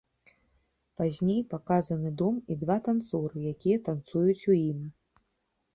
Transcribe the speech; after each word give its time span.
Пазней 1.01 1.41
паказаны 1.51 2.09
дом 2.23 2.41
і 2.55 2.59
два 2.65 2.77
танцоры, 2.89 3.35
якія 3.53 3.77
танцуюць 3.91 4.45
у 4.55 4.61
ім. 4.69 4.79